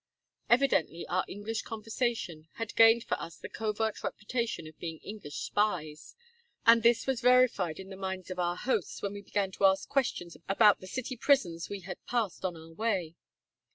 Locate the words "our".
1.09-1.23, 8.39-8.55, 12.57-12.73